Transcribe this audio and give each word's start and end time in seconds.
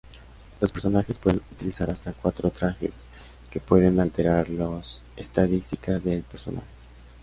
Los 0.59 0.71
personajes 0.71 1.19
pueden 1.19 1.43
utilizar 1.51 1.91
hasta 1.91 2.13
cuatro 2.13 2.49
trajes, 2.49 3.05
que 3.51 3.59
pueden 3.59 3.99
alterar 3.99 4.49
las 4.49 5.03
estadísticas 5.15 6.03
del 6.03 6.23
personaje. 6.23 6.65